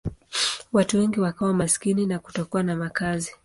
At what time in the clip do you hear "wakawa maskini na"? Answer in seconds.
1.19-2.19